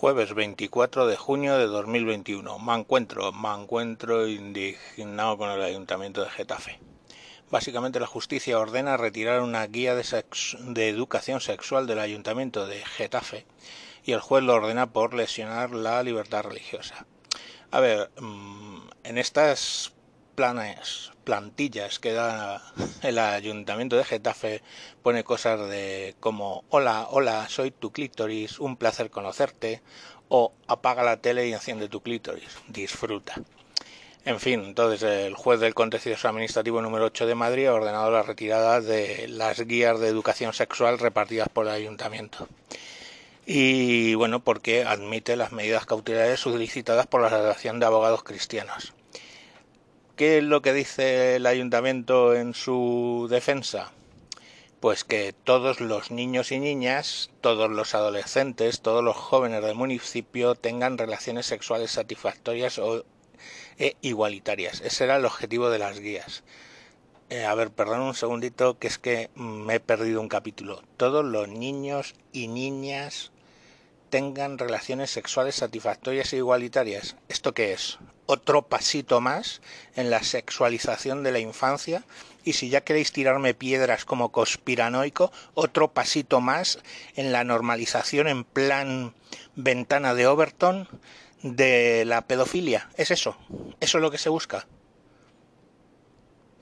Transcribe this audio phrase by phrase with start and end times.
[0.00, 2.60] Jueves 24 de junio de 2021.
[2.60, 6.78] Me encuentro, me encuentro indignado con el Ayuntamiento de Getafe.
[7.50, 10.04] Básicamente la justicia ordena retirar una guía de,
[10.60, 13.44] de educación sexual del Ayuntamiento de Getafe
[14.04, 17.04] y el juez lo ordena por lesionar la libertad religiosa.
[17.72, 19.94] A ver, mm, en estas
[20.38, 22.62] planes, plantillas que da
[23.02, 24.62] el ayuntamiento de Getafe,
[25.02, 29.82] pone cosas de como hola, hola, soy tu clítoris, un placer conocerte,
[30.28, 33.34] o apaga la tele y enciende tu clítoris, disfruta.
[34.24, 38.22] En fin, entonces el juez del contencioso administrativo número 8 de Madrid ha ordenado la
[38.22, 42.46] retirada de las guías de educación sexual repartidas por el ayuntamiento.
[43.44, 48.94] Y bueno, porque admite las medidas cautelares solicitadas por la Asociación de Abogados Cristianos.
[50.18, 53.92] ¿Qué es lo que dice el ayuntamiento en su defensa?
[54.80, 60.56] Pues que todos los niños y niñas, todos los adolescentes, todos los jóvenes del municipio
[60.56, 63.04] tengan relaciones sexuales satisfactorias o
[63.78, 64.80] e igualitarias.
[64.80, 66.42] Ese era el objetivo de las guías.
[67.30, 70.82] Eh, a ver, perdón un segundito, que es que me he perdido un capítulo.
[70.96, 73.30] Todos los niños y niñas
[74.10, 77.16] tengan relaciones sexuales satisfactorias e igualitarias.
[77.28, 77.98] ¿Esto qué es?
[78.26, 79.60] Otro pasito más
[79.96, 82.04] en la sexualización de la infancia.
[82.44, 86.78] Y si ya queréis tirarme piedras como conspiranoico, otro pasito más
[87.16, 89.14] en la normalización en plan
[89.54, 90.88] ventana de Overton
[91.42, 92.88] de la pedofilia.
[92.96, 93.36] Es eso.
[93.80, 94.66] Eso es lo que se busca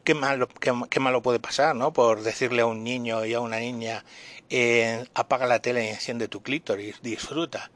[0.06, 0.48] qué malo,
[0.88, 1.92] qué, malo puede pasar, ¿no?
[1.92, 4.04] Por decirle a un niño y a una niña,
[4.48, 7.72] eh, apaga la tele y enciende tu clítoris, disfruta.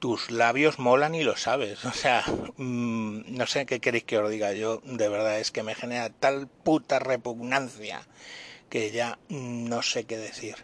[0.00, 1.84] Tus labios molan y lo sabes.
[1.92, 2.24] O sea,
[2.56, 4.52] mm, no sé qué queréis que os diga.
[4.52, 8.06] Yo, de verdad, es que me genera tal puta repugnancia
[8.68, 10.56] que ya no sé qué decir.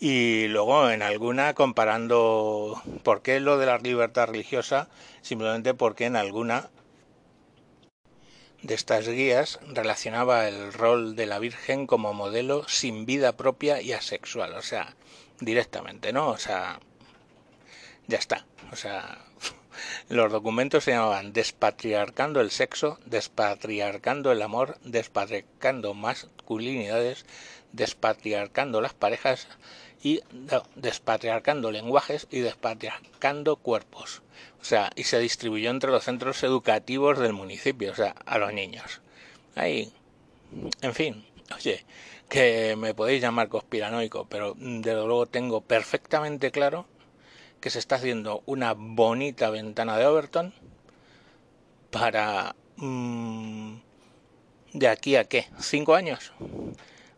[0.00, 4.88] Y luego en alguna comparando por qué lo de la libertad religiosa,
[5.20, 6.70] simplemente porque en alguna
[8.62, 13.92] de estas guías relacionaba el rol de la Virgen como modelo sin vida propia y
[13.92, 14.94] asexual, o sea,
[15.40, 16.28] directamente, ¿no?
[16.28, 16.78] O sea,
[18.06, 18.46] ya está.
[18.70, 19.18] O sea,
[20.08, 27.26] los documentos se llamaban Despatriarcando el sexo, Despatriarcando el amor, Despatriarcando masculinidades,
[27.72, 29.48] Despatriarcando las parejas
[30.02, 30.20] y
[30.74, 34.22] despatriarcando lenguajes y despatriarcando cuerpos.
[34.60, 38.52] O sea, y se distribuyó entre los centros educativos del municipio, o sea, a los
[38.52, 39.00] niños.
[39.54, 39.92] Ahí,
[40.80, 41.24] en fin,
[41.56, 41.84] oye,
[42.28, 46.86] que me podéis llamar conspiranoico, pero desde luego tengo perfectamente claro
[47.60, 50.52] que se está haciendo una bonita ventana de Overton
[51.90, 52.56] para...
[52.76, 53.76] Mm,
[54.72, 55.46] ¿De aquí a qué?
[55.60, 56.32] ¿Cinco años?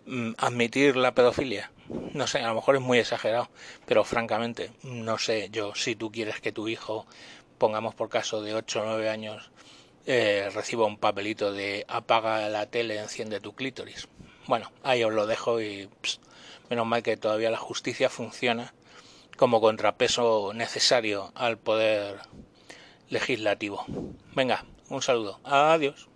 [0.07, 1.71] Mm, admitir la pedofilia.
[2.13, 3.49] No sé, a lo mejor es muy exagerado,
[3.87, 7.07] pero francamente, no sé yo si tú quieres que tu hijo,
[7.59, 9.51] pongamos por caso de 8 o 9 años,
[10.07, 14.09] eh, reciba un papelito de apaga la tele, enciende tu clítoris.
[14.47, 15.89] Bueno, ahí os lo dejo y
[16.69, 18.75] menos mal que todavía la justicia funciona
[19.39, 22.21] como contrapeso necesario al poder
[23.09, 23.85] legislativo.
[24.35, 25.41] Venga, un saludo.
[25.45, 26.09] Adiós.